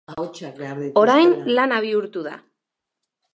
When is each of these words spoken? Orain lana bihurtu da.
Orain 1.01 1.29
lana 1.59 1.79
bihurtu 1.85 2.25
da. 2.31 2.33